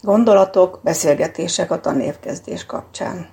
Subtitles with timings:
[0.00, 3.28] Gondolatok, beszélgetések a tanévkezdés kapcsán.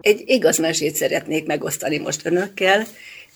[0.00, 2.84] Egy igaz mesét szeretnék megosztani most önökkel,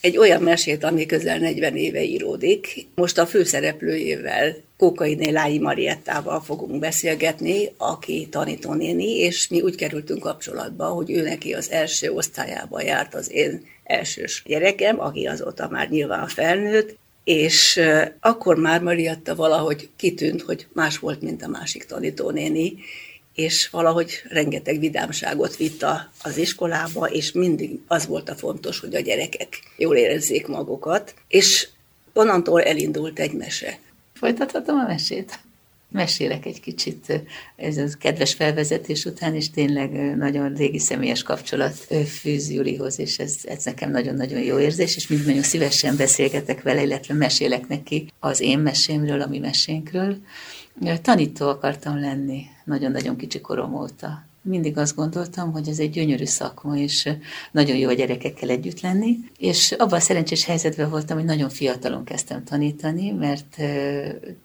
[0.05, 2.87] egy olyan mesét, ami közel 40 éve íródik.
[2.95, 10.85] Most a főszereplőjével, Kókainé Lái Mariettával fogunk beszélgetni, aki tanítónéni, és mi úgy kerültünk kapcsolatba,
[10.85, 16.29] hogy ő neki az első osztályába járt az én elsős gyerekem, aki azóta már nyilván
[16.29, 17.81] felnőtt, és
[18.21, 22.75] akkor már Marietta valahogy kitűnt, hogy más volt, mint a másik tanítónéni,
[23.35, 25.87] és valahogy rengeteg vidámságot vitt
[26.23, 31.69] az iskolába, és mindig az volt a fontos, hogy a gyerekek jól érezzék magukat, és
[32.13, 33.79] onnantól elindult egy mese.
[34.13, 35.39] Folytathatom a mesét?
[35.91, 37.23] Mesélek egy kicsit
[37.57, 41.75] ez a kedves felvezetés után, és tényleg nagyon régi személyes kapcsolat
[42.21, 46.83] fűz Julihoz, és ez, ez nekem nagyon-nagyon jó érzés, és mind nagyon szívesen beszélgetek vele,
[46.83, 50.17] illetve mesélek neki az én mesémről, a mi mesénkről.
[51.03, 54.25] Tanító akartam lenni nagyon-nagyon kicsi korom óta.
[54.43, 57.09] Mindig azt gondoltam, hogy ez egy gyönyörű szakma, és
[57.51, 59.17] nagyon jó a gyerekekkel együtt lenni.
[59.39, 63.57] És abban a szerencsés helyzetben voltam, hogy nagyon fiatalon kezdtem tanítani, mert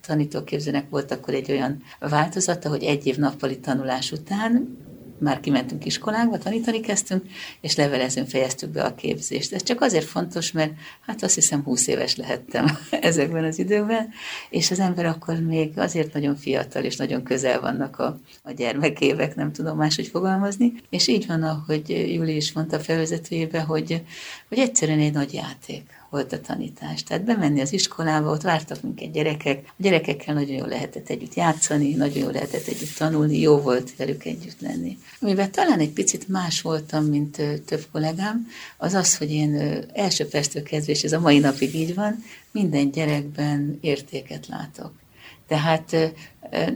[0.07, 4.77] tanítóképzőnek volt akkor egy olyan változata, hogy egy év nappali tanulás után
[5.19, 7.23] már kimentünk iskolánkba, tanítani kezdtünk,
[7.61, 9.53] és levelezőn fejeztük be a képzést.
[9.53, 10.71] Ez csak azért fontos, mert
[11.05, 14.09] hát azt hiszem 20 éves lehettem ezekben az időkben,
[14.49, 19.35] és az ember akkor még azért nagyon fiatal, és nagyon közel vannak a, a gyermekévek,
[19.35, 24.01] nem tudom máshogy fogalmazni, és így van, ahogy Júli is mondta felvezetőjében, hogy,
[24.47, 27.03] hogy egyszerűen egy nagy játék volt a tanítás.
[27.03, 31.93] Tehát bemenni az iskolába, ott vártak minket gyerekek, a gyerekekkel nagyon jól lehetett együtt játszani,
[31.93, 34.97] nagyon jól lehetett együtt tanulni, jó volt velük együtt lenni.
[35.21, 40.63] Amivel talán egy picit más voltam, mint több kollégám, az az, hogy én első perctől
[40.63, 44.91] kezdve, és ez a mai napig így van, minden gyerekben értéket látok.
[45.47, 46.13] Tehát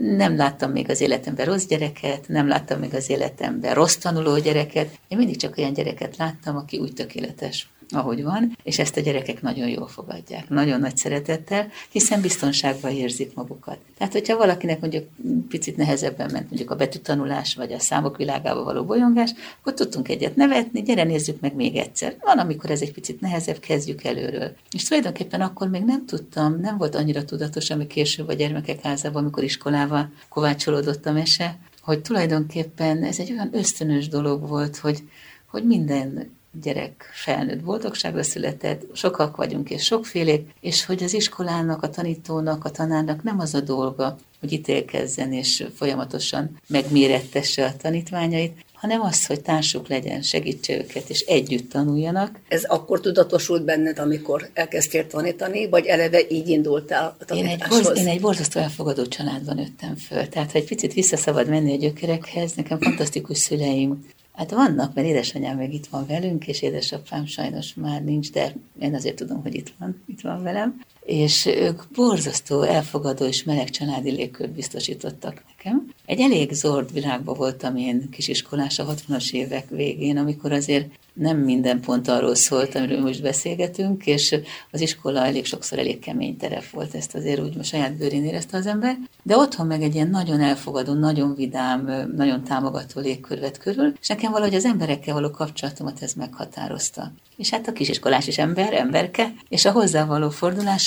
[0.00, 4.98] nem láttam még az életemben rossz gyereket, nem láttam még az életemben rossz tanuló gyereket.
[5.08, 9.42] Én mindig csak olyan gyereket láttam, aki úgy tökéletes, ahogy van, és ezt a gyerekek
[9.42, 13.78] nagyon jól fogadják, nagyon nagy szeretettel, hiszen biztonságban érzik magukat.
[13.98, 15.04] Tehát, hogyha valakinek mondjuk
[15.48, 20.36] picit nehezebben ment mondjuk a betűtanulás, vagy a számok világába való bolyongás, akkor tudtunk egyet
[20.36, 22.16] nevetni, gyere nézzük meg még egyszer.
[22.20, 24.56] Van, amikor ez egy picit nehezebb, kezdjük előről.
[24.72, 29.22] És tulajdonképpen akkor még nem tudtam, nem volt annyira tudatos, ami később a gyermekek házában,
[29.22, 35.02] amikor iskolával kovácsolódott a mese, hogy tulajdonképpen ez egy olyan ösztönös dolog volt, hogy,
[35.46, 36.30] hogy minden
[36.62, 42.70] gyerek felnőtt boldogságra született, sokak vagyunk és sokfélék, és hogy az iskolának, a tanítónak, a
[42.70, 49.40] tanárnak nem az a dolga, hogy ítélkezzen és folyamatosan megmérettesse a tanítványait, hanem az, hogy
[49.40, 52.40] társuk legyen, segítse őket, és együtt tanuljanak.
[52.48, 57.86] Ez akkor tudatosult benned, amikor elkezdtél tanítani, vagy eleve így indultál a tanításhoz?
[57.86, 61.48] Én egy, én egy borzasztó elfogadó családban nőttem föl, tehát ha egy picit vissza szabad
[61.48, 66.62] menni a gyökerekhez, nekem fantasztikus szüleim Hát vannak, mert édesanyám meg itt van velünk, és
[66.62, 70.80] édesapám sajnos már nincs, de én azért tudom, hogy itt van, itt van velem.
[71.04, 75.86] És ők borzasztó, elfogadó és meleg családi légkört biztosítottak nekem.
[76.06, 81.80] Egy elég zord világban voltam én kisiskolás a 60-as évek végén, amikor azért nem minden
[81.80, 84.36] pont arról szólt, amiről most beszélgetünk, és
[84.70, 88.56] az iskola elég sokszor elég kemény terep volt, ezt azért úgy most saját bőrén érezte
[88.56, 93.58] az ember, de otthon meg egy ilyen nagyon elfogadó, nagyon vidám, nagyon támogató légkör vett
[93.58, 97.12] körül, és nekem valahogy az emberekkel való kapcsolatomat ez meghatározta.
[97.36, 100.30] És hát a kisiskolás is ember, emberke, és a hozzá való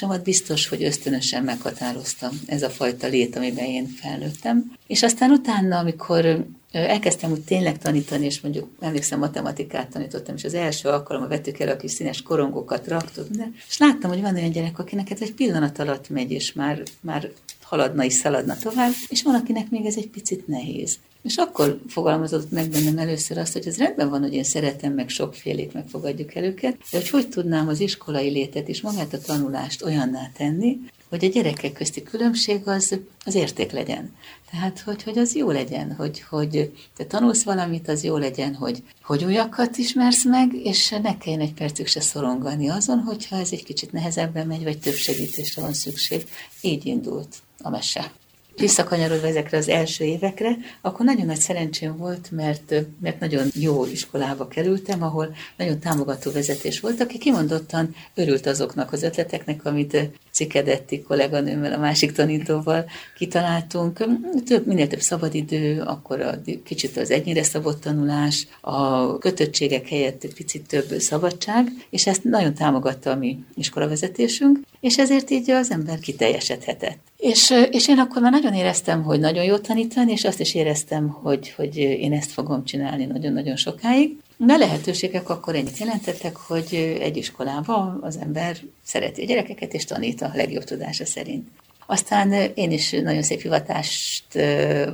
[0.07, 4.76] fordulásomat biztos, hogy ösztönösen meghatároztam ez a fajta lét, amiben én felnőttem.
[4.87, 10.53] És aztán utána, amikor elkezdtem úgy tényleg tanítani, és mondjuk emlékszem, matematikát tanítottam, és az
[10.53, 14.51] első alkalommal vettük el a kis színes korongokat, raktuk, de, és láttam, hogy van olyan
[14.51, 17.29] gyerek, akinek ez egy pillanat alatt megy, és már, már
[17.61, 20.97] haladna és szaladna tovább, és van, akinek még ez egy picit nehéz.
[21.21, 25.09] És akkor fogalmazott meg bennem először azt, hogy ez rendben van, hogy én szeretem, meg
[25.09, 29.83] sokfélét megfogadjuk el őket, de hogy hogy tudnám az iskolai létet és magát a tanulást
[29.83, 30.77] olyanná tenni,
[31.09, 34.15] hogy a gyerekek közti különbség az, az érték legyen.
[34.51, 38.83] Tehát, hogy, hogy az jó legyen, hogy, hogy te tanulsz valamit, az jó legyen, hogy,
[39.03, 43.63] hogy újakat ismersz meg, és ne kelljen egy percig se szorongani azon, hogyha ez egy
[43.63, 46.29] kicsit nehezebben megy, vagy több segítésre van szükség.
[46.61, 48.11] Így indult a mese
[48.57, 54.47] visszakanyarodva ezekre az első évekre, akkor nagyon nagy szerencsém volt, mert, mert nagyon jó iskolába
[54.47, 61.73] kerültem, ahol nagyon támogató vezetés volt, aki kimondottan örült azoknak az ötleteknek, amit Cikedetti kolléganőmmel,
[61.73, 62.85] a másik tanítóval
[63.17, 64.05] kitaláltunk.
[64.45, 70.67] Több, minél több szabadidő, akkor a, kicsit az egynyire szabott tanulás, a kötöttségek helyett picit
[70.67, 77.06] több szabadság, és ezt nagyon támogatta a mi iskolavezetésünk, és ezért így az ember kiteljesedhetett.
[77.17, 81.07] És, és én akkor már nagyon éreztem, hogy nagyon jó tanítani, és azt is éreztem,
[81.09, 84.17] hogy, hogy én ezt fogom csinálni nagyon-nagyon sokáig.
[84.37, 90.21] De lehetőségek akkor ennyit jelentettek, hogy egy iskolában az ember szereti a gyerekeket, és tanít
[90.21, 91.47] a legjobb tudása szerint.
[91.85, 94.33] Aztán én is nagyon szép hivatást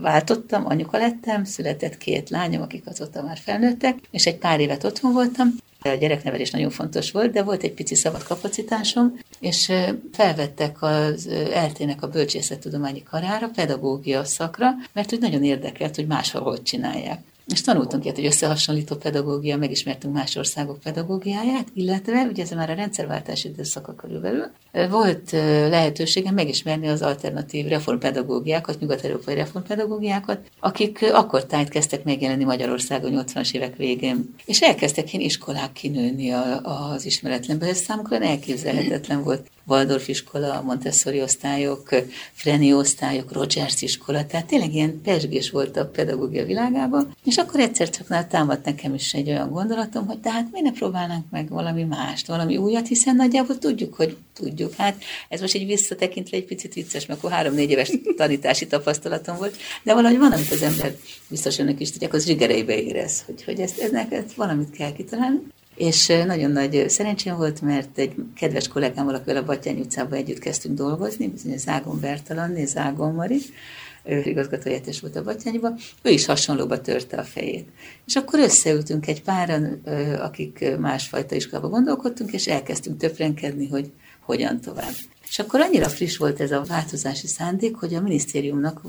[0.01, 5.13] váltottam, anyuka lettem, született két lányom, akik azóta már felnőttek, és egy pár évet otthon
[5.13, 5.55] voltam.
[5.83, 9.71] A gyereknevelés nagyon fontos volt, de volt egy pici szabad kapacitásom, és
[10.11, 16.63] felvettek az eltének a bölcsészettudományi karára, pedagógia szakra, mert úgy nagyon érdekelt, hogy máshol hogy
[16.63, 17.19] csinálják.
[17.47, 22.73] És tanultunk ilyet, hogy összehasonlító pedagógia, megismertünk más országok pedagógiáját, illetve, ugye ez már a
[22.73, 24.51] rendszerváltás időszaka körülbelül,
[24.89, 25.31] volt
[25.69, 33.75] lehetőségem megismerni az alternatív reformpedagógiákat, nyugat-európai reformpedagógiákat, akik akkor tájt kezdtek megjelenni Magyarországon 80-as évek
[33.75, 34.35] végén.
[34.45, 36.31] És elkezdtek én iskolák kinőni
[36.63, 37.69] az ismeretlenből.
[37.69, 41.89] Ez számukra elképzelhetetlen volt Waldorf iskola, Montessori osztályok,
[42.33, 47.89] Freni osztályok, Rogers iskola, tehát tényleg ilyen pesgés volt a pedagógia világában, és akkor egyszer
[47.89, 52.27] csak támadt nekem is egy olyan gondolatom, hogy tehát miért ne próbálnánk meg valami mást,
[52.27, 54.73] valami újat, hiszen nagyjából tudjuk, hogy tudjuk.
[54.73, 59.57] Hát ez most egy visszatekintve egy picit vicces, mert akkor három-négy éves tanítási tapasztalatom volt,
[59.83, 60.95] de valahogy van, amit az ember
[61.27, 65.41] biztos önök is tudják, az zsigereibe érez, hogy, hogy ezt, ezt valamit kell kitalálni.
[65.75, 70.77] És nagyon nagy szerencsém volt, mert egy kedves kollégám, akivel a Batyány utcában együtt kezdtünk
[70.77, 73.41] dolgozni, bizony Zágon Bertalan és Zágon Mari,
[74.03, 77.67] ő igazgatójátás volt a Batyányban, ő is hasonlóba törte a fejét.
[78.05, 79.81] És akkor összeültünk egy páran,
[80.19, 84.93] akik másfajta iskolába gondolkodtunk, és elkezdtünk töprenkedni, hogy hogyan tovább.
[85.27, 88.81] És akkor annyira friss volt ez a változási szándék, hogy a minisztériumnak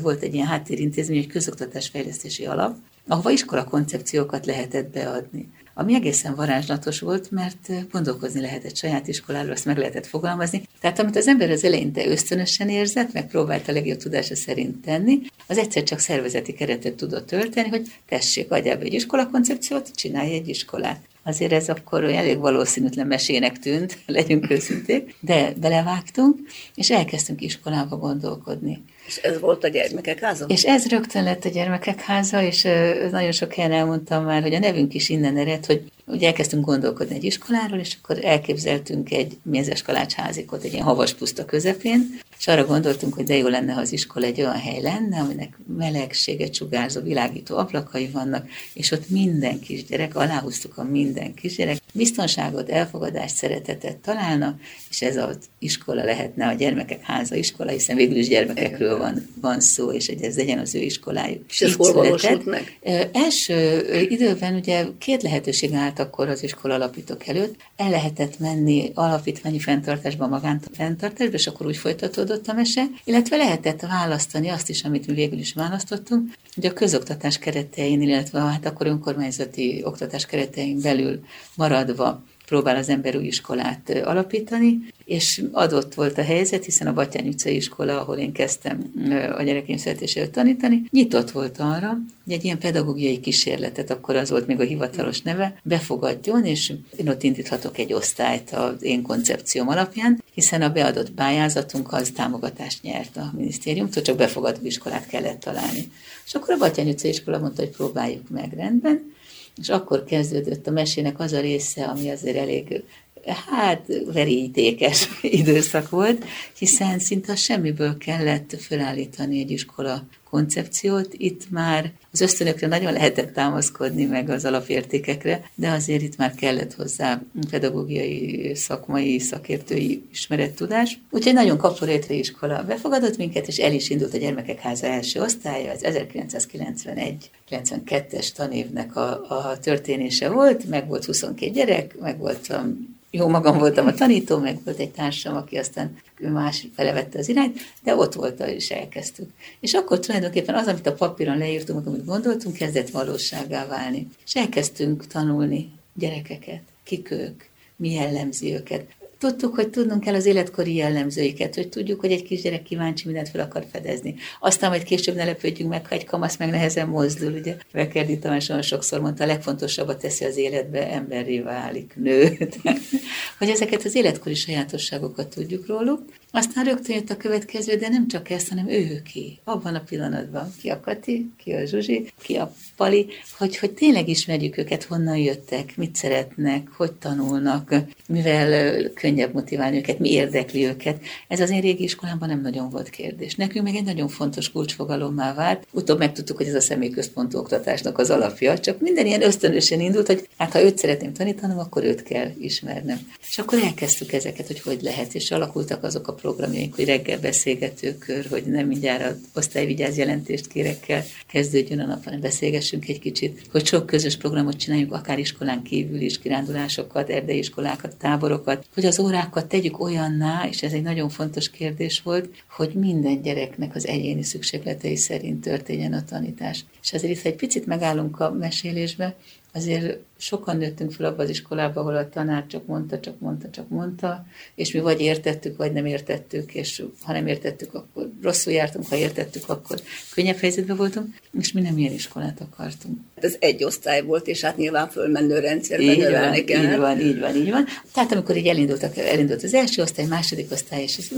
[0.00, 2.76] volt egy ilyen háttérintézmény, egy közoktatásfejlesztési alap,
[3.08, 9.64] ahova iskola koncepciókat lehetett beadni ami egészen varázslatos volt, mert gondolkozni lehetett saját iskoláról, azt
[9.64, 10.62] meg lehetett fogalmazni.
[10.80, 15.20] Tehát amit az ember az eleinte ösztönösen érzett, meg próbálta a legjobb tudása szerint tenni,
[15.46, 20.48] az egyszer csak szervezeti keretet tudott tölteni, hogy tessék, adjál be egy iskolakoncepciót, csinálj egy
[20.48, 21.00] iskolát.
[21.22, 26.38] Azért ez akkor elég valószínűtlen mesének tűnt, legyünk őszinték, de belevágtunk,
[26.74, 28.84] és elkezdtünk iskolába gondolkodni.
[29.06, 30.44] És ez volt a gyermekek háza?
[30.48, 32.62] És ez rögtön lett a gyermekek háza, és
[33.10, 37.14] nagyon sok helyen elmondtam már, hogy a nevünk is innen ered, hogy ugye elkezdtünk gondolkodni
[37.14, 42.64] egy iskoláról, és akkor elképzeltünk egy mézes kalácsházikot egy ilyen havas puszta közepén, és arra
[42.64, 47.00] gondoltunk, hogy de jó lenne, ha az iskola egy olyan hely lenne, aminek melegséget sugárzó,
[47.00, 54.58] világító ablakai vannak, és ott minden kisgyerek, aláhúztuk a minden kisgyerek, biztonságot, elfogadást, szeretetet találna,
[54.90, 59.60] és ez az iskola lehetne a gyermekek háza iskola, hiszen végül is gyermekekről van, van
[59.60, 61.42] szó, és hogy ez legyen az ő iskolájuk.
[61.48, 62.78] És ez hol valósult meg?
[63.12, 67.54] Első időben ugye két lehetőség állt akkor az iskola alapítók előtt.
[67.76, 74.48] El lehetett menni alapítványi fenntartásba, magánfenntartásba, és akkor úgy folytatódott a mese, illetve lehetett választani
[74.48, 79.82] azt is, amit mi végül is választottunk, hogy a közoktatás keretein, illetve hát akkor önkormányzati
[79.84, 81.20] oktatás keretein belül
[81.54, 87.28] maradva próbál az ember új iskolát alapítani, és adott volt a helyzet, hiszen a Batyány
[87.28, 88.92] utcai iskola, ahol én kezdtem
[89.36, 94.46] a gyerekeim születéséről tanítani, nyitott volt arra, hogy egy ilyen pedagógiai kísérletet, akkor az volt
[94.46, 100.22] még a hivatalos neve, befogadjon, és én ott indíthatok egy osztályt az én koncepcióm alapján,
[100.34, 105.90] hiszen a beadott pályázatunk az támogatást nyert a minisztériumtól, csak befogadó iskolát kellett találni.
[106.26, 109.14] És akkor a Batyány utcai iskola mondta, hogy próbáljuk meg rendben,
[109.60, 112.84] és akkor kezdődött a mesének az a része, ami azért elég
[113.26, 116.24] hát verítékes időszak volt,
[116.58, 121.14] hiszen szinte semmiből kellett felállítani egy iskola koncepciót.
[121.16, 126.74] Itt már az ösztönökre nagyon lehetett támaszkodni, meg az alapértékekre, de azért itt már kellett
[126.74, 131.00] hozzá pedagógiai, szakmai, szakértői ismerettudás.
[131.10, 135.70] Úgyhogy nagyon kaporétre iskola befogadott minket, és el is indult a Gyermekek Háza első osztálya,
[135.70, 143.58] az 1991-92-es tanévnek a, a történése volt, meg volt 22 gyerek, meg voltam jó magam
[143.58, 148.14] voltam a tanító, meg volt egy társam, aki aztán más felevette az irányt, de ott
[148.14, 149.30] volt, és elkezdtük.
[149.60, 154.08] És akkor tulajdonképpen az, amit a papíron leírtunk, amit gondoltunk, kezdett valóságá válni.
[154.26, 157.42] És elkezdtünk tanulni gyerekeket, kik ők,
[157.76, 158.84] mi jellemzi őket.
[159.18, 163.40] Tudtuk, hogy tudnunk kell az életkori jellemzőiket, hogy tudjuk, hogy egy kisgyerek kíváncsi mindent fel
[163.40, 164.14] akar fedezni.
[164.40, 167.56] Aztán majd később ne lepődjünk meg, ha egy kamasz meg nehezen mozdul, ugye.
[167.72, 172.36] Vekerdi Tamás olyan sokszor mondta, a legfontosabbat teszi az életbe, emberré válik, nő.
[173.38, 176.02] hogy ezeket az életkori sajátosságokat tudjuk róluk,
[176.36, 179.40] aztán rögtön jött a következő, de nem csak ezt, hanem ő ki.
[179.44, 180.54] Abban a pillanatban.
[180.60, 183.06] Ki a Kati, ki a Zsuzsi, ki a Pali,
[183.38, 187.74] hogy, hogy tényleg ismerjük őket, honnan jöttek, mit szeretnek, hogy tanulnak,
[188.08, 191.00] mivel könnyebb motiválni őket, mi érdekli őket.
[191.28, 193.34] Ez az én régi iskolámban nem nagyon volt kérdés.
[193.34, 195.66] Nekünk meg egy nagyon fontos kulcsfogalommá vált.
[195.70, 200.28] Utóbb megtudtuk, hogy ez a személyközpontú oktatásnak az alapja, csak minden ilyen ösztönösen indult, hogy
[200.36, 202.98] hát ha őt szeretném tanítanom, akkor őt kell ismernem.
[203.28, 208.26] És akkor elkezdtük ezeket, hogy hogy lehet, és alakultak azok a programjaink, hogy reggel beszélgetőkör,
[208.30, 213.42] hogy nem mindjárt az osztályvigyáz jelentést kérek kell kezdődjön a nap, hanem beszélgessünk egy kicsit,
[213.50, 218.98] hogy sok közös programot csináljunk, akár iskolán kívül is, kirándulásokat, erdei iskolákat, táborokat, hogy az
[218.98, 224.22] órákat tegyük olyanná, és ez egy nagyon fontos kérdés volt, hogy minden gyereknek az egyéni
[224.22, 226.64] szükségletei szerint történjen a tanítás.
[226.82, 229.16] És ezért itt egy picit megállunk a mesélésbe,
[229.52, 233.68] azért sokan nőttünk fel abba az iskolába, ahol a tanár csak mondta, csak mondta, csak
[233.68, 238.86] mondta, és mi vagy értettük, vagy nem értettük, és ha nem értettük, akkor rosszul jártunk,
[238.86, 239.80] ha értettük, akkor
[240.14, 242.98] könnyebb helyzetben voltunk, és mi nem ilyen iskolát akartunk.
[243.14, 246.34] Ez egy osztály volt, és hát nyilván fölmenő rendszerben így van.
[246.34, 247.64] Így van, így van, így van.
[247.92, 251.08] Tehát amikor így elindultak, elindult az első osztály, második osztály, és ez,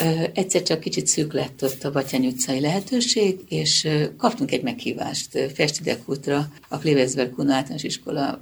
[0.00, 4.62] ö, egyszer csak kicsit szűk lett ott a Batyány utcai lehetőség, és ö, kaptunk egy
[4.62, 8.40] meghívást Festidek útra, a Klevezberg általános iskola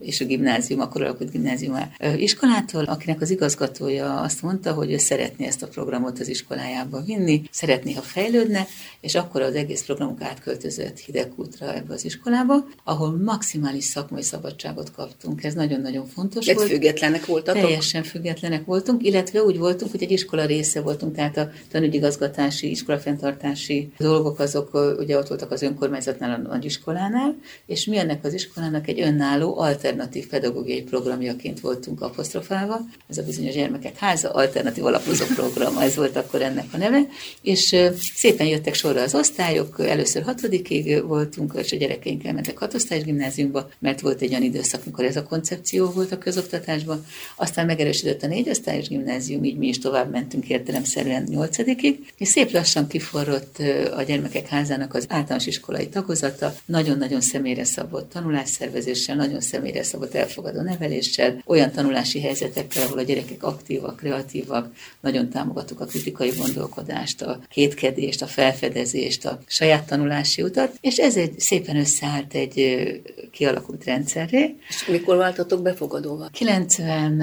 [0.00, 1.76] és a gimnázium, akkor alakult gimnázium
[2.16, 7.42] iskolától, akinek az igazgatója azt mondta, hogy ő szeretné ezt a programot az iskolájába vinni,
[7.50, 8.66] szeretné, ha fejlődne,
[9.00, 15.44] és akkor az egész programunk átköltözött Hidegkútra ebbe az iskolába, ahol maximális szakmai szabadságot kaptunk.
[15.44, 16.68] Ez nagyon-nagyon fontos Egy volt.
[16.68, 17.62] függetlenek voltatok?
[17.62, 23.92] Teljesen függetlenek voltunk, illetve úgy voltunk, hogy egy iskola része voltunk, tehát a tanügyigazgatási, iskolafenntartási
[23.98, 29.00] dolgok azok ugye ott voltak az önkormányzatnál, a nagyiskolánál, és mi ennek az iskolának egy
[29.00, 29.58] önálló
[29.90, 32.80] alternatív pedagógiai programjaként voltunk apostrofálva.
[33.08, 37.06] Ez a bizonyos gyermekek háza, alternatív alapozó program, ez volt akkor ennek a neve,
[37.42, 37.76] és
[38.14, 44.00] szépen jöttek sorra az osztályok, először hatodikig voltunk, és a gyerekeink elmentek hatosztályos gimnáziumba, mert
[44.00, 47.04] volt egy olyan időszak, amikor ez a koncepció volt a közoktatásban,
[47.36, 52.52] aztán megerősödött a négy osztályos gimnázium, így mi is tovább mentünk értelemszerűen nyolcadikig, és szép
[52.52, 53.58] lassan kiforrott
[53.96, 60.60] a gyermekek házának az általános iskolai tagozata, nagyon-nagyon személyre szabott tanulásszervezéssel, nagyon személyre szabott elfogadó
[60.60, 67.40] neveléssel, olyan tanulási helyzetekkel, ahol a gyerekek aktívak, kreatívak, nagyon támogatuk a kritikai gondolkodást, a
[67.50, 72.78] kétkedést, a felfedezést, a saját tanulási utat, és ez egy szépen összeállt egy
[73.30, 74.56] kialakult rendszerré.
[74.68, 76.28] És mikor váltatok befogadóval?
[76.32, 77.22] 90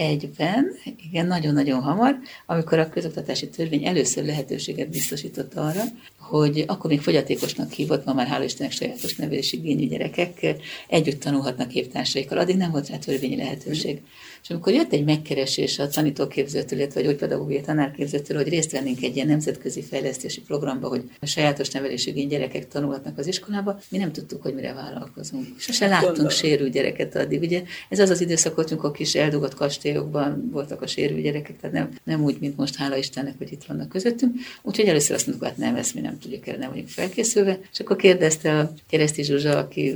[0.00, 0.66] egyben,
[1.10, 5.82] igen, nagyon-nagyon hamar, amikor a közoktatási törvény először lehetőséget biztosított arra,
[6.18, 10.56] hogy akkor még fogyatékosnak hívott, ma már hála Istennek sajátos nevelési gyerekek
[10.88, 12.38] együtt tanulhatnak évtársaikkal.
[12.38, 14.00] Addig nem volt rá törvényi lehetőség.
[14.42, 19.14] És amikor jött egy megkeresés a tanítóképzőtől, illetve vagy pedagógiai tanárképzőtől, hogy részt vennénk egy
[19.16, 24.12] ilyen nemzetközi fejlesztési programba, hogy a sajátos nevelési igény gyerekek tanulhatnak az iskolába, mi nem
[24.12, 25.46] tudtuk, hogy mire vállalkozunk.
[25.58, 27.40] Sose láttunk sérült gyereket addig.
[27.40, 31.76] Ugye ez az az időszak volt, amikor kis eldugott kastélyokban voltak a sérült gyerekek, tehát
[31.76, 34.34] nem, nem úgy, mint most, hála Istennek, hogy itt vannak közöttünk.
[34.62, 37.58] Úgyhogy először azt mondtuk, hát nem, ezt mi nem tudjuk el, nem vagyunk felkészülve.
[37.72, 39.94] És akkor kérdezte a Kereszti Zsuzsa, aki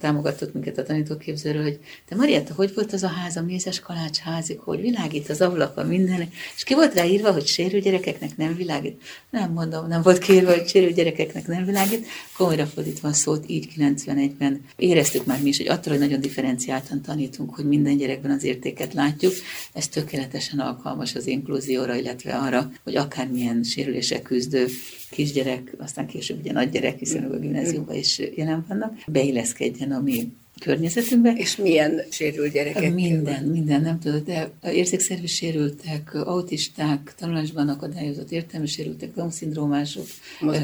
[0.00, 1.78] támogatott minket a tanítóképzőről, hogy
[2.08, 5.84] te Marietta, hogy volt az a ház, ami mézes kalács házik, hogy világít az ablaka
[5.84, 9.02] minden, és ki volt rá írva, hogy sérül gyerekeknek nem világít?
[9.30, 12.06] Nem mondom, nem volt kiírva, hogy sérül gyerekeknek nem világít.
[12.36, 17.54] Komolyra fordítva szót, így 91-ben éreztük már mi is, hogy attól, hogy nagyon differenciáltan tanítunk,
[17.54, 19.32] hogy minden gyerekben az értéket látjuk,
[19.72, 24.66] ez tökéletesen alkalmas az inkluzióra, illetve arra, hogy akármilyen sérülések küzdő
[25.10, 31.32] kisgyerek, aztán később ugye nagygyerek, hiszen a gimnáziumban is jelen vannak, beilleszkedjen a mi környezetünkbe.
[31.36, 32.94] És milyen sérült gyerekek?
[32.94, 40.06] Minden, minden, nem tudod, de érzékszervi sérültek, autisták, tanulásban akadályozott értelmi sérültek, Down-szindrómások,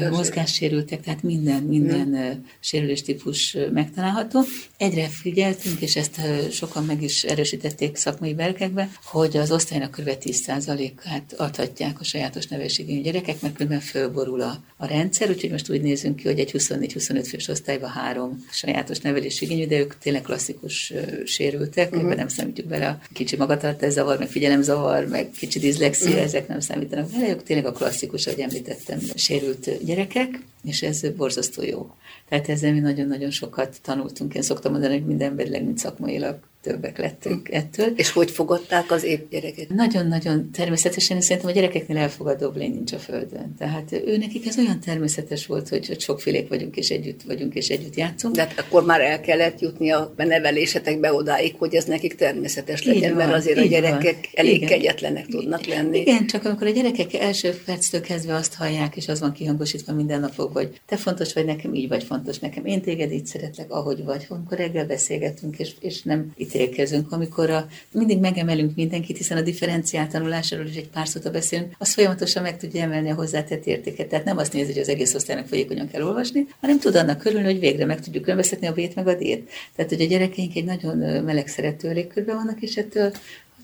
[0.09, 2.45] mozgássérültek, tehát minden, minden hmm.
[2.59, 4.43] sérüléstípus megtalálható.
[4.77, 6.21] Egyre figyeltünk, és ezt
[6.51, 10.09] sokan meg is erősítették szakmai berkekbe, hogy az osztálynak kb.
[10.21, 15.81] 10%-át adhatják a sajátos nevelségű gyerekek, mert különben fölborul a, a rendszer, úgyhogy most úgy
[15.81, 20.93] nézünk ki, hogy egy 24-25 fős osztályban három sajátos nevelésigényű, de ők tényleg klasszikus
[21.25, 22.03] sérültek, uh-huh.
[22.03, 26.23] ebben nem számítjuk bele a kicsi magatartászavar, meg figyelemzavar, meg kicsi diszlexia, uh-huh.
[26.23, 31.63] ezek nem számítanak bele, ők tényleg a klasszikus, ahogy említettem, sérült gyerekek, és ez borzasztó
[31.63, 31.89] jó.
[32.29, 34.33] Tehát ezzel mi nagyon-nagyon sokat tanultunk.
[34.33, 37.93] Én szoktam mondani, hogy minden emberileg, mint szakmailag többek lettünk ettől.
[37.95, 39.69] És hogy fogadták az épp gyerekek?
[39.69, 43.55] Nagyon-nagyon természetesen, és szerintem a gyerekeknél elfogadóbb lény nincs a Földön.
[43.57, 47.69] Tehát ő nekik ez olyan természetes volt, hogy, hogy sokfélék vagyunk, és együtt vagyunk, és
[47.69, 48.35] együtt játszunk.
[48.35, 53.15] De hát akkor már el kellett jutni a nevelésetekbe odáig, hogy ez nekik természetes legyen,
[53.15, 54.31] van, mert azért a gyerekek van.
[54.33, 54.67] elég Igen.
[54.67, 55.99] kegyetlenek tudnak lenni.
[55.99, 60.19] Igen, csak amikor a gyerekek első perctől kezdve azt hallják, és az van kihangosítva minden
[60.19, 64.03] napok, hogy te fontos vagy nekem, így vagy fontos nekem, én téged így szeretlek, ahogy
[64.03, 64.25] vagy.
[64.29, 70.11] Amikor reggel beszélgetünk, és, és nem ítélkezünk, amikor a, mindig megemelünk mindenkit, hiszen a differenciált
[70.11, 74.07] tanulásról is egy pár szót beszélünk, az folyamatosan meg tudja emelni a hozzátett értéket.
[74.07, 77.45] Tehát nem azt nézi, hogy az egész osztálynak folyékonyan kell olvasni, hanem tud annak körülni,
[77.45, 79.49] hogy végre meg tudjuk különböztetni a B-t meg a D-t.
[79.75, 83.11] Tehát, hogy a gyerekeink egy nagyon meleg szerető légkörben vannak, és ettől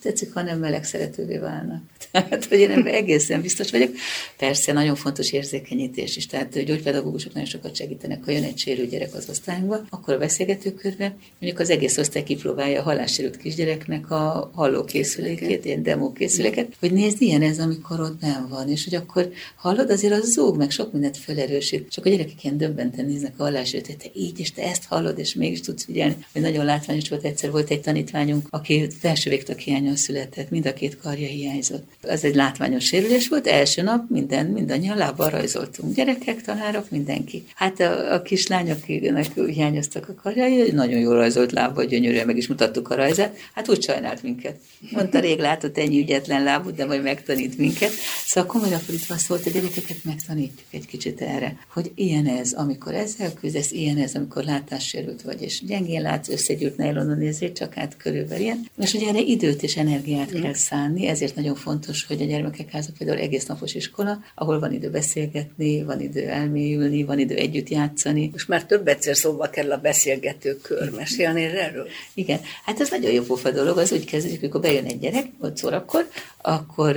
[0.08, 1.82] tetszik, ha nem meleg szeretővé válnak.
[2.12, 3.92] Tehát, hogy én ebben egészen biztos vagyok.
[4.38, 6.26] Persze, nagyon fontos érzékenyítés is.
[6.26, 10.18] Tehát a gyógypedagógusok nagyon sokat segítenek, ha jön egy sérült gyerek az osztályunkba, akkor a
[10.18, 17.22] beszélgetőkörbe, mondjuk az egész osztály kipróbálja a hallássérült kisgyereknek a hallókészülékét, ilyen demókészüléket, hogy nézd,
[17.22, 20.92] ilyen ez, amikor ott benn van, és hogy akkor hallod, azért az zúg, meg sok
[20.92, 21.92] mindent felerősít.
[21.92, 25.34] Csak a gyerekek ilyen döbbenten néznek a hallássérült, te így, és te ezt hallod, és
[25.34, 27.26] mégis tudsz figyelni, hogy nagyon látványos volt.
[27.26, 31.84] Egyszer volt egy tanítványunk, aki felső végtag hiányon született, mind a két karja hiányzott.
[32.02, 35.96] Ez egy látványos sérülés volt, első nap minden, mindannyian lábbal rajzoltunk.
[35.96, 37.44] Gyerekek, tanárok, mindenki.
[37.56, 42.48] Hát a, a kislány, akinek hiányoztak a karjai, nagyon jól rajzolt lábbal, gyönyörűen meg is
[42.48, 44.56] mutattuk a rajzát, hát úgy sajnált minket.
[44.92, 47.92] Mondta, rég látott ennyi ügyetlen lábút, de majd megtanít minket.
[48.26, 53.34] Szóval komolyan fordítva szólt, a gyerekeket megtanítjuk egy kicsit erre, hogy ilyen ez, amikor ezzel
[53.34, 58.44] küzdesz, ilyen ez, amikor látássérült vagy, és gyengén látsz, összegyűrt nejlonon nézés, csak át körülbelül
[58.44, 58.66] ilyen.
[58.80, 62.90] És hogy erre időt és energiát kell szánni, ezért nagyon fontos, hogy a gyermekek háza
[62.98, 68.30] például egész napos iskola, ahol van idő beszélgetni, van idő elmélyülni, van idő együtt játszani.
[68.32, 70.92] Most már több egyszer szóba kell a beszélgető kör.
[70.96, 71.88] Mesélni erről?
[72.14, 75.64] Igen, hát ez nagyon jó pofa dolog, az úgy kezdődik, amikor bejön egy gyerek, 5
[75.64, 76.08] órakor,
[76.48, 76.96] akkor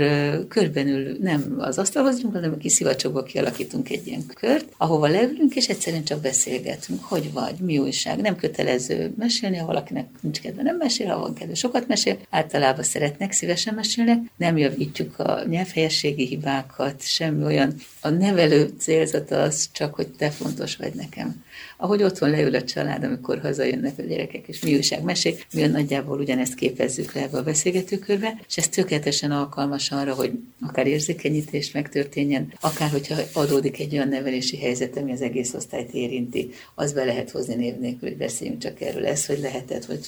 [0.48, 5.54] körbenül nem az asztalhoz ülünk, hanem a kis szivacsokba kialakítunk egy ilyen kört, ahova leülünk,
[5.54, 7.04] és egyszerűen csak beszélgetünk.
[7.04, 8.20] Hogy vagy, mi újság.
[8.20, 12.18] Nem kötelező mesélni, ha valakinek nincs kedve, nem mesél, ha van kedve, sokat mesél.
[12.30, 14.18] Általában szeretnek, szívesen mesélnek.
[14.36, 17.74] Nem javítjuk a nyelvhelyességi hibákat, semmi olyan.
[18.00, 21.44] A nevelő célzata az csak, hogy te fontos vagy nekem
[21.76, 26.18] ahogy otthon leül a család, amikor hazajönnek a gyerekek, és mi újság mesék, mi nagyjából
[26.18, 32.52] ugyanezt képezzük le ebbe a beszélgetőkörbe, és ez tökéletesen alkalmas arra, hogy akár érzékenyítés megtörténjen,
[32.60, 37.30] akár hogyha adódik egy olyan nevelési helyzet, ami az egész osztályt érinti, az be lehet
[37.30, 40.06] hozni név nélkül, hogy beszéljünk csak erről, ez, hogy lehetett, hogy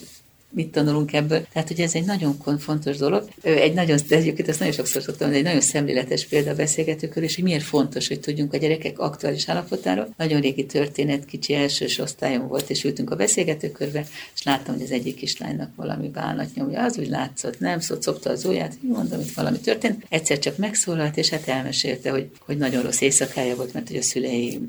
[0.54, 1.46] mit tanulunk ebből.
[1.52, 3.28] Tehát, hogy ez egy nagyon fontos dolog.
[3.42, 7.44] Egy nagyon, egyébként ezt nagyon sokszor szoktam, egy nagyon szemléletes példa a beszélgetőkör, és hogy
[7.44, 10.14] miért fontos, hogy tudjunk a gyerekek aktuális állapotáról.
[10.16, 14.90] Nagyon régi történet, kicsi elsős osztályon volt, és ültünk a beszélgetőkörbe, és láttam, hogy az
[14.90, 16.84] egyik kislánynak valami bánat nyomja.
[16.84, 20.04] Az úgy látszott, nem szólt, szopta az ujját, mondom, hogy valami történt.
[20.08, 24.02] Egyszer csak megszólalt, és hát elmesélte, hogy, hogy nagyon rossz éjszakája volt, mert hogy a
[24.02, 24.60] szülei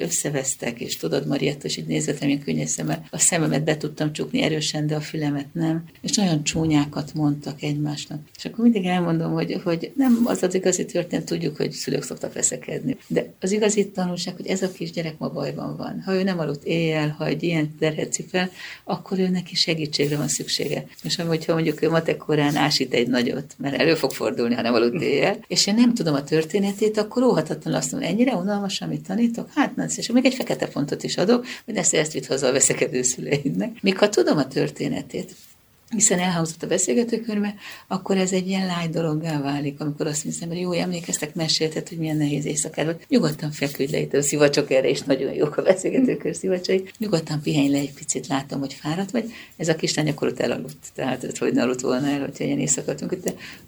[0.00, 3.06] összevesztek, és tudod, Marietta, és így nézett, milyen könnyes szemmel.
[3.10, 8.20] A szememet be tudtam csukni erősen, de a fülemet nem, és nagyon csúnyákat mondtak egymásnak.
[8.36, 12.32] És akkor mindig elmondom, hogy, hogy nem az az igazi történet, tudjuk, hogy szülők szoktak
[12.32, 12.96] veszekedni.
[13.06, 16.02] De az igazi tanulság, hogy ez a kisgyerek ma bajban van.
[16.04, 18.50] Ha ő nem aludt éjjel, ha egy ilyen terhet fel,
[18.84, 20.86] akkor ő neki segítségre van szüksége.
[21.02, 25.02] És hogyha mondjuk ő matekorán ásít egy nagyot, mert elő fog fordulni, ha nem aludt
[25.02, 29.50] éjjel, és én nem tudom a történetét, akkor óhatatlanul azt mondom, ennyire unalmas, amit tanítok?
[29.54, 32.52] Hát nem, és még egy fekete pontot is adok, hogy ezt, ezt vitt haza a
[32.52, 33.78] veszekedő szüleidnek.
[33.82, 35.45] Míg ha tudom a történet, történetét
[35.90, 37.54] hiszen elhangzott a beszélgetőkörbe,
[37.86, 41.98] akkor ez egy ilyen lágy dologgá válik, amikor azt hiszem, hogy jó, emlékeztek, meséltet, hogy
[41.98, 43.06] milyen nehéz éjszaka volt.
[43.08, 46.84] Nyugodtan feküdj le itt a szivacsok erre, és nagyon jók a beszélgetőkör szivacsai.
[46.98, 49.32] Nyugodtan pihenj le egy picit, látom, hogy fáradt vagy.
[49.56, 53.16] Ez a kislány akkor ott elaludt, tehát hogy ne aludt volna el, hogyha ilyen éjszakatunk.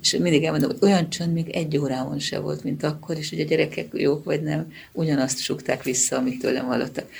[0.02, 3.40] És mindig elmondom, hogy olyan csönd még egy órában se volt, mint akkor, és hogy
[3.40, 7.10] a gyerekek jók vagy nem, ugyanazt sukták vissza, amit tőlem hallottak.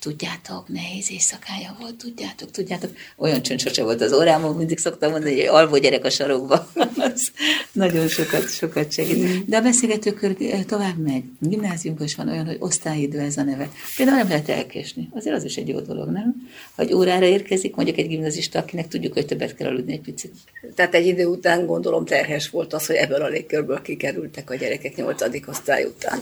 [0.00, 2.90] Tudjátok, nehéz éjszakája volt, tudjátok, tudjátok.
[3.16, 6.68] Olyan csönd sose volt az órámon mindig szoktam mondani, hogy alvó gyerek a sarokba.
[7.14, 7.30] Az
[7.72, 9.24] nagyon sokat, sokat segít.
[9.24, 9.38] Mm.
[9.46, 11.22] De a beszélgetőkör tovább megy.
[11.40, 13.70] Gimnáziumban is van olyan, hogy osztályidő ez a neve.
[13.96, 15.08] Például nem lehet elkésni.
[15.14, 16.34] Azért az is egy jó dolog, nem?
[16.76, 20.32] Ha egy órára érkezik, mondjuk egy gimnazista, akinek tudjuk, hogy többet kell aludni egy picit.
[20.74, 24.96] Tehát egy idő után gondolom terhes volt az, hogy ebből a légkörből kikerültek a gyerekek
[24.96, 26.18] nyolcadik osztály után.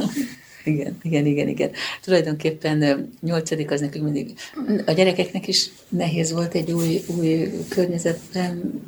[0.66, 1.70] Igen, igen, igen, igen.
[2.02, 4.34] Tulajdonképpen nyolcadik az nekünk mindig,
[4.86, 8.82] a gyerekeknek is nehéz volt egy új, új környezetben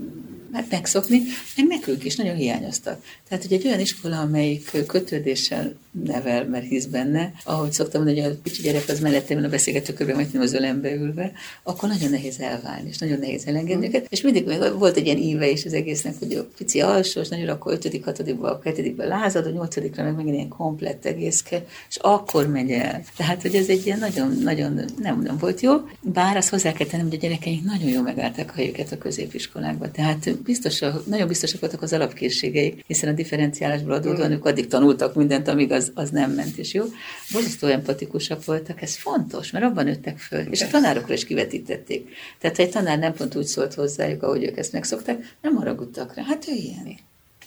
[0.53, 1.23] hát megszokni,
[1.57, 3.03] meg nekünk is nagyon hiányoztak.
[3.29, 8.33] Tehát, hogy egy olyan iskola, amelyik kötődéssel nevel, mert hisz benne, ahogy szoktam mondani, hogy
[8.33, 11.33] a kicsi gyerek az mellettem a beszélgetőkörben, majd az ölembe ülve,
[11.63, 13.89] akkor nagyon nehéz elválni, és nagyon nehéz elengedni mm.
[13.89, 14.07] őket.
[14.09, 14.45] És mindig
[14.79, 18.61] volt egy ilyen íve is az egésznek, hogy a pici alsós, nagyon akkor 5 hatodikba,
[18.63, 23.03] 7 lázad, a 8 meg megint ilyen komplett egészke, és akkor megy el.
[23.17, 26.87] Tehát, hogy ez egy ilyen nagyon, nagyon nem, nem volt jó, bár azt hozzá kell
[26.87, 29.93] tennem, hogy a gyerekeink nagyon jól megállták a helyüket a középiskolákban.
[29.93, 35.49] Tehát biztos, nagyon biztosak voltak az alapkészségeik, hiszen a differenciálásból adódóan ők addig tanultak mindent,
[35.49, 36.85] amíg az, az nem ment, és jó.
[37.33, 42.09] Borzasztó empatikusak voltak, ez fontos, mert abban nőttek föl, és a tanárokra is kivetítették.
[42.39, 46.15] Tehát ha egy tanár nem pont úgy szólt hozzájuk, ahogy ők ezt megszokták, nem haragudtak
[46.15, 46.23] rá.
[46.23, 46.99] Hát ő ilyen.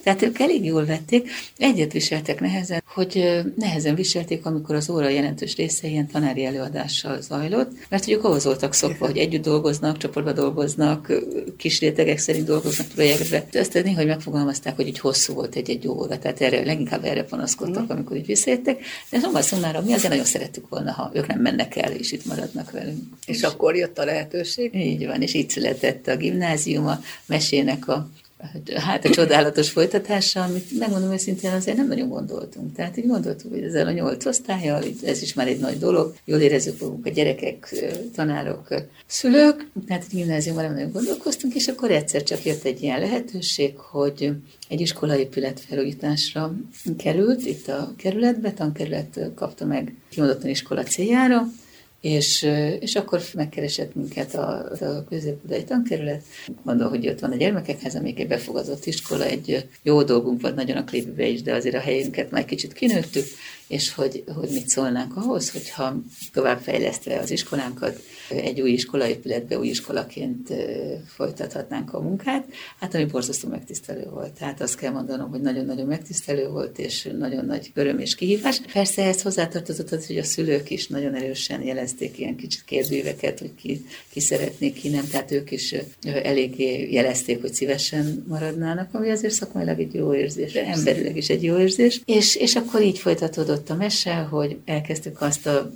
[0.04, 5.56] Tehát ők elég jól vették, egyet viseltek nehezen, hogy nehezen viselték, amikor az óra jelentős
[5.56, 10.32] része ilyen tanári előadással zajlott, mert hogy ők ahhoz voltak szokva, hogy együtt dolgoznak, csoportba
[10.32, 11.12] dolgoznak,
[11.58, 13.46] kis rétegek szerint dolgoznak projektbe.
[13.52, 17.90] Ezt néha, hogy megfogalmazták, hogy így hosszú volt egy-egy óra, tehát erre, leginkább erre panaszkodtak,
[17.90, 18.84] amikor így visszajöttek.
[19.10, 22.26] De szóval szomára mi azért nagyon szerettük volna, ha ők nem mennek el, és itt
[22.26, 23.00] maradnak velünk.
[23.26, 24.76] És, és akkor jött a lehetőség?
[24.76, 28.10] Így van, és így született a gimnázium, a mesének a
[28.76, 32.76] hát a csodálatos folytatása, amit megmondom őszintén, azért nem nagyon gondoltunk.
[32.76, 36.40] Tehát így gondoltuk, hogy ezzel a nyolc osztályjal, ez is már egy nagy dolog, jól
[36.40, 37.76] érezzük magunk a gyerekek,
[38.16, 38.68] tanárok,
[39.08, 43.78] szülők, tehát egy gimnáziumban nem nagyon gondolkoztunk, és akkor egyszer csak jött egy ilyen lehetőség,
[43.78, 44.32] hogy
[44.70, 46.56] egy iskolaépület felújításra
[46.98, 51.48] került itt a kerületbe, tankerület kapta meg kimondottan iskola céljára,
[52.02, 52.48] és,
[52.80, 56.24] és akkor megkeresett minket a, a középudai tankerület.
[56.64, 60.78] Mondom, hogy ott van a gyermekekhez, amíg egy befogadott iskola, egy jó dolgunk volt nagyon
[60.78, 63.26] a klépbe is, de azért a helyünket már kicsit kinőttük,
[63.72, 66.02] és hogy, hogy mit szólnánk ahhoz, hogyha
[66.34, 70.54] továbbfejlesztve az iskolánkat, egy új iskolaépületbe új iskolaként
[71.08, 72.46] folytathatnánk a munkát,
[72.80, 74.32] hát ami borzasztó megtisztelő volt.
[74.32, 78.62] Tehát azt kell mondanom, hogy nagyon-nagyon megtisztelő volt, és nagyon nagy öröm és kihívás.
[78.74, 83.56] Persze ezt hozzátartozott az, hogy a szülők is nagyon erősen jelezték ilyen kicsit kérdőíveket, hogy
[83.56, 89.34] ki, ki szeretnék, ki nem, tehát ők is eléggé jelezték, hogy szívesen maradnának, ami azért
[89.34, 92.02] szakmailag egy jó érzés, emberileg is egy jó érzés.
[92.06, 95.72] És, és akkor így folytatódott a mese, hogy elkezdtük azt a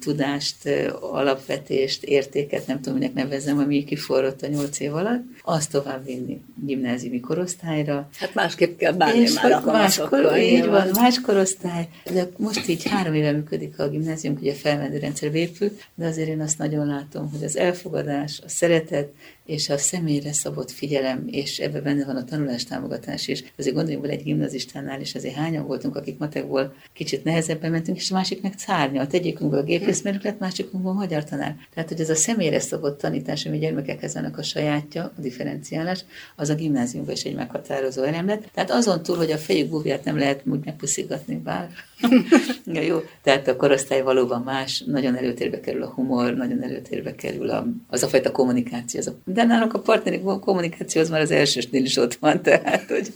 [0.00, 0.56] tudást,
[1.00, 6.40] alapvetést, értéket, nem tudom, minek nevezem, ami kiforrott a nyolc év alatt, azt tovább vinni
[6.64, 8.08] gimnáziumi korosztályra.
[8.18, 11.88] Hát másképp kell bánni és már a máskor, Így van, más korosztály.
[12.12, 16.40] De most így három éve működik a gimnázium, ugye felmenő rendszer épül, de azért én
[16.40, 19.12] azt nagyon látom, hogy az elfogadás, a szeretet
[19.48, 23.44] és a személyre szabott figyelem, és ebben benne van a tanulástámogatás is.
[23.58, 28.10] Azért gondoljunk bele egy gimnazistánál, és azért hányan voltunk, akik matekból kicsit nehezebben mentünk, és
[28.10, 29.12] a másik meg szárnyalt.
[29.12, 31.56] Egyikünkből gépészmérnök lett, másikünkből magyar tanár.
[31.74, 36.04] Tehát, hogy ez a személyre szabott tanítás, ami gyermekekhez ennek a sajátja, a differenciálás,
[36.36, 38.48] az a gimnáziumban is egy meghatározó elem lett.
[38.54, 41.68] Tehát azon túl, hogy a fejük búvját nem lehet úgy megpuszigatni, bár
[42.74, 47.50] ja, jó, tehát a korosztály valóban más, nagyon előtérbe kerül a humor, nagyon előtérbe kerül
[47.50, 49.00] a, az a fajta kommunikáció.
[49.00, 52.90] Az a, de nálunk a partneri kommunikáció az már az elsősnél is ott van, tehát
[52.90, 53.12] hogy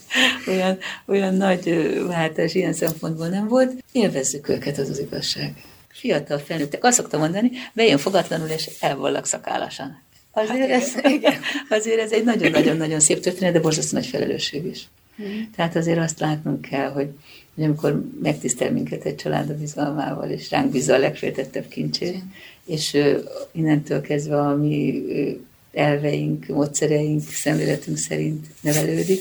[0.47, 3.85] olyan, olyan nagy váltás ilyen szempontból nem volt.
[3.93, 5.55] Élvezzük őket, az az igazság.
[6.03, 10.03] Fiatal felnőttek, azt szoktam mondani, bejön fogatlanul, és elvallak szakálasan.
[10.33, 11.35] Azért, hát, ez, igen,
[11.69, 14.89] azért ez egy nagyon-nagyon-nagyon szép történet, de borzasztó nagy felelősség is.
[15.17, 15.51] Hmm.
[15.57, 17.09] Tehát azért azt látnunk kell, hogy
[17.55, 22.23] hogy amikor megtisztel minket egy család a bizalmával, és ránk bízza a legféltettebb kincsét,
[22.65, 22.99] és
[23.53, 25.03] innentől kezdve a mi
[25.73, 29.21] elveink, módszereink, szemléletünk szerint nevelődik,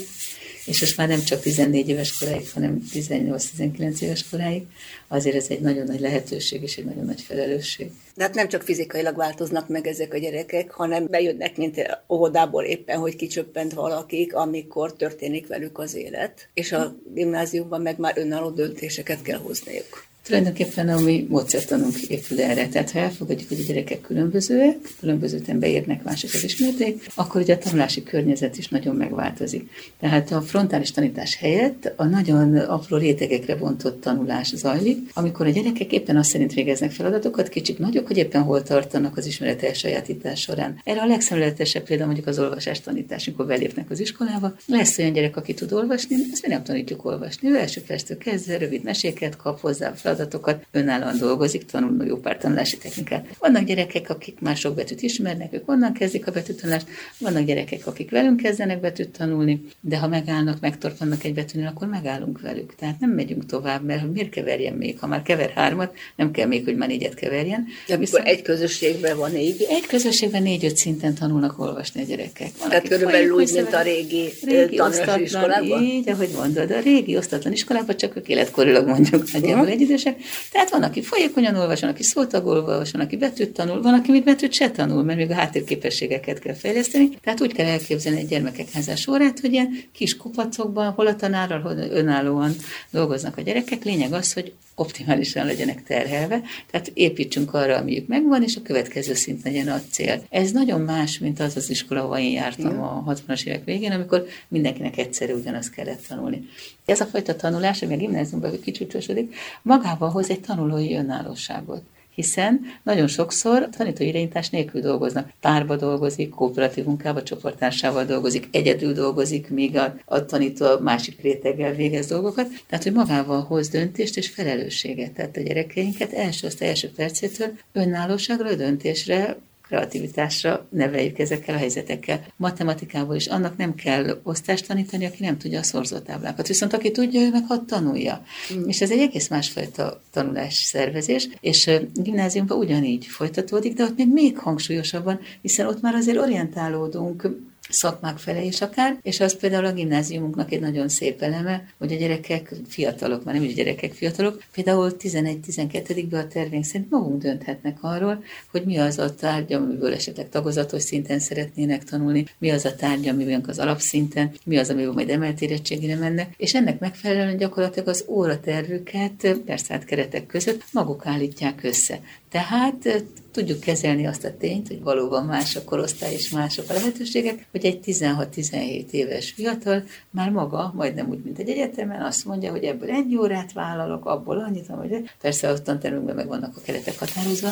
[0.65, 4.63] és most már nem csak 14 éves koráig, hanem 18-19 éves koráig,
[5.08, 7.91] azért ez egy nagyon nagy lehetőség és egy nagyon nagy felelősség.
[8.15, 12.97] De hát nem csak fizikailag változnak meg ezek a gyerekek, hanem bejönnek, mint óvodából éppen,
[12.97, 19.21] hogy kicsöppent valakik, amikor történik velük az élet, és a gimnáziumban meg már önálló döntéseket
[19.21, 20.10] kell hozniuk.
[20.25, 22.67] Tulajdonképpen a mi módszertanunk épül erre.
[22.67, 28.03] Tehát ha elfogadjuk, hogy a gyerekek különbözőek, különbözőten beérnek, másokat ismerték, akkor ugye a tanulási
[28.03, 29.69] környezet is nagyon megváltozik.
[29.99, 35.91] Tehát a frontális tanítás helyett a nagyon apró rétegekre bontott tanulás zajlik, amikor a gyerekek
[35.91, 40.81] éppen azt szerint végeznek feladatokat, kicsik nagyok, hogy éppen hol tartanak az ismeret elsajátítás során.
[40.84, 44.55] Erre a legszemléletesebb példa mondjuk az olvasás tanítás, amikor belépnek az iskolába.
[44.65, 47.49] Lesz olyan gyerek, aki tud olvasni, ezt mi nem tanítjuk olvasni.
[47.49, 52.78] Ő első perctől kezdve rövid meséket kap hozzá, feladatokat, önállóan dolgozik, tanul jó pár tanulási
[52.78, 53.26] technikát.
[53.39, 58.12] Vannak gyerekek, akik már sok betűt ismernek, ők onnan kezdik a betűtanulást, vannak gyerekek, akik
[58.12, 62.76] velünk kezdenek betűt tanulni, de ha megállnak, megtorpannak egy betűnél, akkor megállunk velük.
[62.76, 65.00] Tehát nem megyünk tovább, mert miért keverjen még?
[65.00, 67.65] Ha már kever hármat, nem kell még, hogy már négyet keverjen.
[67.88, 69.65] De Viszont egy közösségben van négy?
[69.69, 72.50] Egy közösségben négy-öt szinten tanulnak olvasni a gyerekek.
[72.60, 75.84] Van, Tehát körülbelül úgy, mint a régi, régi osztatlan, iskolában?
[75.84, 79.74] Így, ahogy mondod, a régi osztatlan iskolában csak ők életkorilag mondjuk nagyjából uh-huh.
[80.05, 80.49] Egyidősek.
[80.51, 84.11] Tehát van, aki folyékonyan olvas, van, aki szótagol olvas, van, aki betűt tanul, van, aki
[84.11, 87.09] mit betűt se tanul, mert még a háttérképességeket kell fejleszteni.
[87.23, 91.61] Tehát úgy kell elképzelni egy gyermekek házás órát, hogy ilyen kis kupacokban, hol a tanárral,
[91.61, 92.55] hol önállóan
[92.89, 93.83] dolgoznak a gyerekek.
[93.83, 96.41] Lényeg az, hogy optimálisan legyenek terhelve,
[96.71, 100.23] tehát építsünk arra, amiük megvan, és a következő szint legyen a cél.
[100.29, 104.25] Ez nagyon más, mint az az iskola, ahol én jártam a 60-as évek végén, amikor
[104.47, 106.41] mindenkinek egyszerű ugyanazt kellett tanulni.
[106.85, 111.83] Ez a fajta tanulás, ami a gimnáziumban kicsúcsosodik, magával hoz egy tanulói önállóságot
[112.15, 115.30] hiszen nagyon sokszor tanító irányítás nélkül dolgoznak.
[115.41, 122.08] Párba dolgozik, kooperatív munkába, csoporttársával dolgozik, egyedül dolgozik, míg a, a tanító másik réteggel végez
[122.08, 122.47] dolgokat.
[122.67, 125.12] Tehát, hogy magával hoz döntést és felelősséget.
[125.12, 129.38] Tehát a gyerekeinket első, azt első percétől önállóságra, döntésre
[129.71, 132.25] kreativitásra neveljük ezekkel a helyzetekkel.
[132.36, 136.47] Matematikából is annak nem kell osztást tanítani, aki nem tudja a szorzótáblákat.
[136.47, 138.25] Viszont aki tudja, ő meg hadd tanulja.
[138.53, 138.67] Mm.
[138.67, 144.38] És ez egy egész másfajta tanulás szervezés, és gimnáziumban ugyanígy folytatódik, de ott még még
[144.38, 147.29] hangsúlyosabban, hiszen ott már azért orientálódunk
[147.71, 151.95] szakmák felé is akár, és az például a gimnáziumunknak egy nagyon szép eleme, hogy a
[151.95, 158.23] gyerekek fiatalok, már nem is gyerekek fiatalok, például 11-12-ben a tervénk szerint magunk dönthetnek arról,
[158.51, 163.07] hogy mi az a tárgy, amiből esetleg tagozatos szinten szeretnének tanulni, mi az a tárgy,
[163.07, 168.05] amiben az alapszinten, mi az, amiből majd emelt érettségére mennek, és ennek megfelelően gyakorlatilag az
[168.07, 171.99] óratervüket, persze hát keretek között maguk állítják össze.
[172.29, 177.45] Tehát tudjuk kezelni azt a tényt, hogy valóban más a korosztály és mások a lehetőségek,
[177.51, 182.63] hogy egy 16-17 éves fiatal már maga, majdnem úgy, mint egy egyetemen, azt mondja, hogy
[182.63, 187.49] ebből egy órát vállalok, abból annyit, hogy persze a tantermünkben meg vannak a keretek határozva,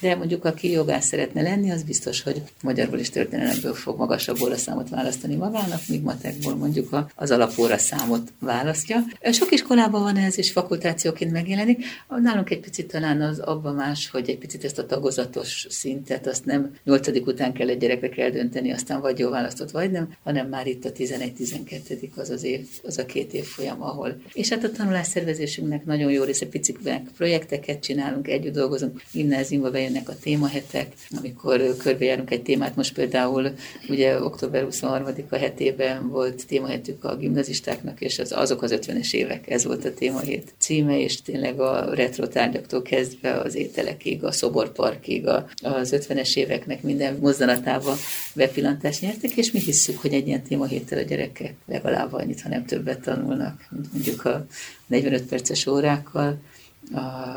[0.00, 4.88] de mondjuk aki jogász szeretne lenni, az biztos, hogy magyarból és történelemből fog magasabb óraszámot
[4.88, 9.04] választani magának, míg matekból mondjuk az alapóra számot választja.
[9.30, 11.84] Sok iskolában van ez, és fakultációként megjelenik.
[12.08, 14.86] Nálunk egy picit talán az abban más, hogy egy picit ezt a
[15.22, 19.90] tagozatos szintet, azt nem nyolcadik után kell egy gyerekre eldönteni, aztán vagy jó választott, vagy
[19.90, 24.20] nem, hanem már itt a 11-12 az az év, az a két év folyam, ahol.
[24.32, 26.78] És hát a tanulásszervezésünknek nagyon jó része, picik
[27.16, 32.76] projekteket csinálunk, együtt dolgozunk, gimnáziumba bejön jönnek a témahetek, amikor körbejárunk egy témát.
[32.76, 33.52] Most például
[33.88, 39.64] ugye október 23-a hetében volt témahetük a gimnazistáknak, és az, azok az 50-es évek, ez
[39.64, 45.48] volt a témahét címe, és tényleg a retro tárgyaktól kezdve az ételekig, a szoborparkig, a,
[45.62, 47.96] az 50-es éveknek minden mozzanatába
[48.34, 52.64] bepillantást nyertek, és mi hisszük, hogy egy ilyen témahéttel a gyerekek legalább annyit, ha nem
[52.64, 54.46] többet tanulnak, mint mondjuk a
[54.86, 56.38] 45 perces órákkal,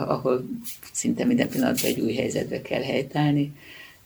[0.07, 0.45] ahol
[0.91, 3.53] szinte minden pillanatban egy új helyzetbe kell helytállni.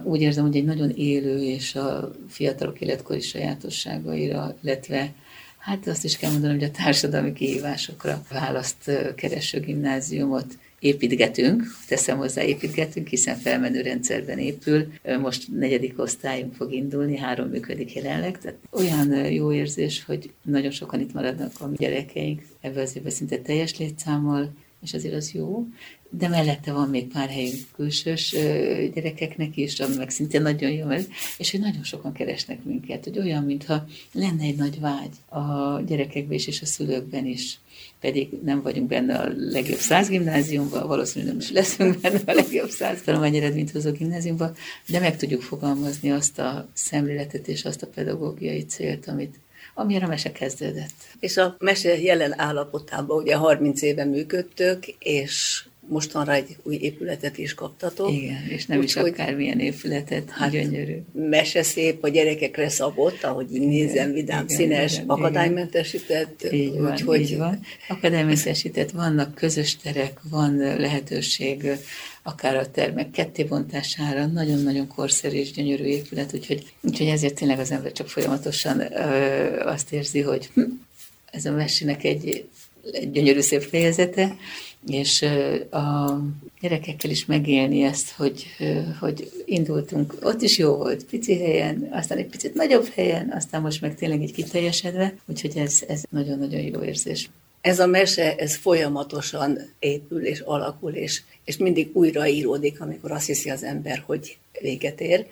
[0.04, 5.14] Úgy érzem, hogy egy nagyon élő és a fiatalok életkori sajátosságaira, illetve
[5.58, 12.44] hát azt is kell mondanom, hogy a társadalmi kihívásokra választ kereső gimnáziumot építgetünk, teszem hozzá
[12.44, 14.88] építgetünk, hiszen felmenő rendszerben épül.
[15.22, 21.00] Most negyedik osztályunk fog indulni, három működik jelenleg, tehát olyan jó érzés, hogy nagyon sokan
[21.00, 22.42] itt maradnak a gyerekeink.
[22.62, 25.68] Ebbe az évben szinte teljes létszámmal, és azért az jó,
[26.10, 28.32] de mellette van még pár helyünk külsős
[28.94, 30.88] gyerekeknek is, ami meg szintén nagyon jó,
[31.38, 36.38] és hogy nagyon sokan keresnek minket, hogy olyan, mintha lenne egy nagy vágy a gyerekekben
[36.38, 37.60] is, és a szülőkben is.
[38.00, 42.70] Pedig nem vagyunk benne a legjobb száz gimnáziumban, valószínűleg nem is leszünk benne a legjobb
[42.70, 44.56] száz tanulmány eredményt hozó gimnáziumban,
[44.88, 49.39] de meg tudjuk fogalmazni azt a szemléletet és azt a pedagógiai célt, amit
[49.80, 50.94] amire a mese kezdődött.
[51.20, 57.54] És a mese jelen állapotában ugye 30 éve működtök, és mostanra egy új épületet is
[57.54, 58.12] kaptatok.
[58.12, 60.97] Igen, és nem Úgy, is akármilyen épületet, hát gyönyörű.
[61.13, 66.47] Mese szép, a gyerekekre szabott, ahogy így nézem, vidám, igen, színes, igen, akadálymentesített.
[66.52, 67.60] Így van, úgy, így van.
[67.88, 71.71] Akadálymentesített, vannak közös terek, van lehetőség
[72.23, 77.91] akár a termek kettébontására, nagyon-nagyon korszerű és gyönyörű épület, úgyhogy, úgyhogy ezért tényleg az ember
[77.91, 80.62] csak folyamatosan ö, azt érzi, hogy hm,
[81.32, 82.45] ez a mesének egy,
[82.91, 84.36] egy gyönyörű szép fejezete,
[84.88, 85.22] és
[85.72, 86.18] a
[86.62, 88.46] gyerekekkel is megélni ezt, hogy,
[89.00, 93.82] hogy indultunk, ott is jó volt, pici helyen, aztán egy picit nagyobb helyen, aztán most
[93.82, 97.30] meg tényleg egy kiteljesedve, úgyhogy ez, ez nagyon-nagyon jó érzés.
[97.62, 103.50] Ez a mese, ez folyamatosan épül és alakul, és, és mindig újraíródik, amikor azt hiszi
[103.50, 105.26] az ember, hogy véget ér.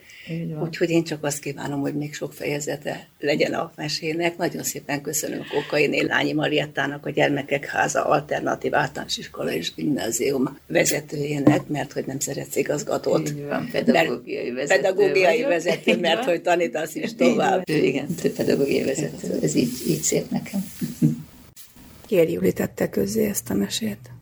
[0.63, 4.37] Úgyhogy én csak azt kívánom, hogy még sok fejezete legyen a mesének.
[4.37, 11.67] Nagyon szépen köszönöm Kokainé Lányi Mariettának, a Gyermekek Háza Alternatív Általános Iskola és Gimnázium vezetőjének,
[11.67, 13.33] mert hogy nem szeretsz igazgatót.
[13.49, 15.49] Van, pedagógiai vezető Pedagógiai vagyok.
[15.49, 17.69] vezető, mert hogy tanítasz is tovább.
[17.69, 19.39] Igen, pedagógiai vezető.
[19.41, 20.65] Ez így, így szép nekem.
[22.07, 24.16] Kér Juli tette közzé ezt a mesét.